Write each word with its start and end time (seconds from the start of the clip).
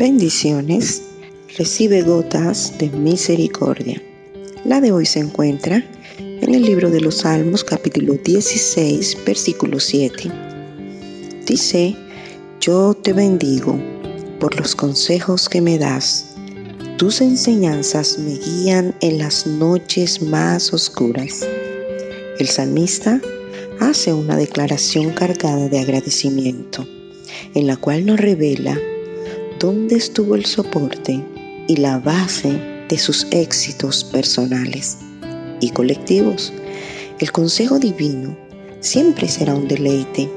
Bendiciones. 0.00 1.02
Recibe 1.58 2.00
gotas 2.00 2.72
de 2.78 2.88
misericordia. 2.88 4.00
La 4.64 4.80
de 4.80 4.92
hoy 4.92 5.04
se 5.04 5.18
encuentra 5.18 5.84
en 6.16 6.54
el 6.54 6.62
libro 6.62 6.88
de 6.88 7.02
los 7.02 7.18
Salmos 7.18 7.62
capítulo 7.62 8.14
16 8.14 9.18
versículo 9.26 9.78
7. 9.78 10.32
Dice, 11.44 11.94
yo 12.62 12.94
te 12.94 13.12
bendigo 13.12 13.78
por 14.38 14.58
los 14.58 14.74
consejos 14.74 15.50
que 15.50 15.60
me 15.60 15.76
das. 15.76 16.34
Tus 16.96 17.20
enseñanzas 17.20 18.18
me 18.20 18.38
guían 18.38 18.94
en 19.02 19.18
las 19.18 19.46
noches 19.46 20.22
más 20.22 20.72
oscuras. 20.72 21.46
El 22.38 22.48
salmista 22.48 23.20
hace 23.80 24.14
una 24.14 24.38
declaración 24.38 25.10
cargada 25.10 25.68
de 25.68 25.78
agradecimiento, 25.78 26.88
en 27.52 27.66
la 27.66 27.76
cual 27.76 28.06
nos 28.06 28.18
revela 28.18 28.80
dónde 29.60 29.96
estuvo 29.96 30.34
el 30.34 30.46
soporte 30.46 31.22
y 31.68 31.76
la 31.76 31.98
base 31.98 32.58
de 32.88 32.98
sus 32.98 33.26
éxitos 33.30 34.02
personales 34.02 34.96
y 35.60 35.70
colectivos. 35.70 36.52
El 37.18 37.30
consejo 37.30 37.78
divino 37.78 38.36
siempre 38.80 39.28
será 39.28 39.54
un 39.54 39.68
deleite 39.68 40.30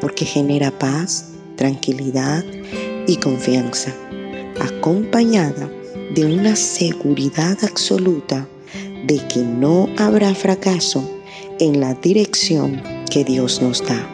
porque 0.00 0.26
genera 0.26 0.70
paz, 0.70 1.30
tranquilidad 1.56 2.44
y 3.06 3.16
confianza, 3.16 3.94
acompañada 4.60 5.70
de 6.14 6.26
una 6.26 6.54
seguridad 6.54 7.56
absoluta 7.62 8.46
de 9.06 9.16
que 9.28 9.40
no 9.40 9.88
habrá 9.96 10.34
fracaso 10.34 11.02
en 11.60 11.80
la 11.80 11.94
dirección 11.94 12.82
que 13.10 13.24
Dios 13.24 13.62
nos 13.62 13.82
da. 13.82 14.06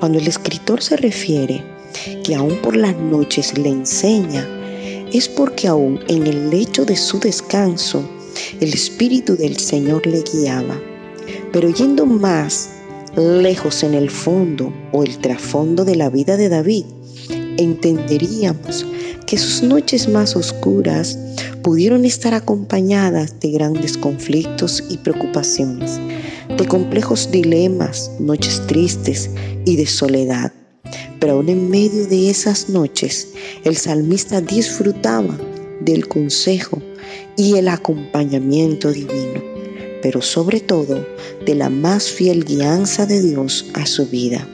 Cuando 0.00 0.18
el 0.18 0.26
escritor 0.26 0.82
se 0.82 0.96
refiere 0.96 1.77
que 2.24 2.34
aún 2.34 2.56
por 2.56 2.76
las 2.76 2.96
noches 2.96 3.56
le 3.58 3.68
enseña, 3.70 4.46
es 5.12 5.28
porque 5.28 5.68
aún 5.68 6.00
en 6.08 6.26
el 6.26 6.50
lecho 6.50 6.84
de 6.84 6.96
su 6.96 7.18
descanso 7.18 8.08
el 8.60 8.72
Espíritu 8.72 9.36
del 9.36 9.56
Señor 9.58 10.06
le 10.06 10.22
guiaba. 10.22 10.80
Pero 11.52 11.70
yendo 11.70 12.06
más 12.06 12.70
lejos 13.16 13.82
en 13.82 13.94
el 13.94 14.10
fondo 14.10 14.72
o 14.92 15.02
el 15.02 15.18
trasfondo 15.18 15.84
de 15.84 15.96
la 15.96 16.10
vida 16.10 16.36
de 16.36 16.48
David, 16.48 16.84
entenderíamos 17.56 18.86
que 19.26 19.36
sus 19.36 19.62
noches 19.62 20.08
más 20.08 20.36
oscuras 20.36 21.18
pudieron 21.62 22.04
estar 22.04 22.32
acompañadas 22.32 23.38
de 23.40 23.50
grandes 23.50 23.98
conflictos 23.98 24.82
y 24.88 24.96
preocupaciones, 24.98 25.98
de 26.56 26.66
complejos 26.66 27.30
dilemas, 27.30 28.10
noches 28.20 28.62
tristes 28.66 29.30
y 29.66 29.76
de 29.76 29.86
soledad. 29.86 30.52
Pero 31.20 31.34
aún 31.34 31.48
en 31.48 31.68
medio 31.70 32.06
de 32.06 32.30
esas 32.30 32.68
noches, 32.68 33.28
el 33.64 33.76
salmista 33.76 34.40
disfrutaba 34.40 35.38
del 35.80 36.08
consejo 36.08 36.80
y 37.36 37.56
el 37.56 37.68
acompañamiento 37.68 38.92
divino, 38.92 39.42
pero 40.02 40.22
sobre 40.22 40.60
todo 40.60 41.06
de 41.44 41.54
la 41.54 41.70
más 41.70 42.08
fiel 42.08 42.44
guianza 42.44 43.06
de 43.06 43.22
Dios 43.22 43.66
a 43.74 43.86
su 43.86 44.06
vida. 44.06 44.46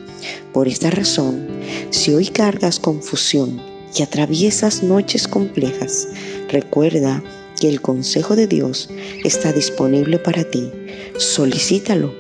Por 0.53 0.69
esta 0.69 0.91
razón, 0.91 1.47
si 1.91 2.13
hoy 2.13 2.27
cargas 2.27 2.79
confusión 2.79 3.61
y 3.97 4.03
atraviesas 4.03 4.83
noches 4.83 5.29
complejas, 5.29 6.09
recuerda 6.49 7.23
que 7.61 7.69
el 7.69 7.81
consejo 7.81 8.37
de 8.37 8.47
Dios 8.47 8.89
está 9.25 9.53
disponible 9.53 10.19
para 10.19 10.45
ti. 10.45 10.71
Solicítalo. 11.17 12.15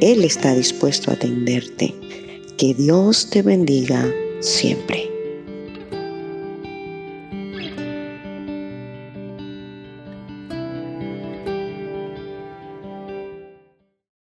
Él 0.00 0.24
está 0.24 0.54
dispuesto 0.54 1.10
a 1.10 1.14
atenderte. 1.14 1.94
Que 2.60 2.74
Dios 2.74 3.30
te 3.30 3.40
bendiga 3.40 4.12
siempre. 4.40 5.09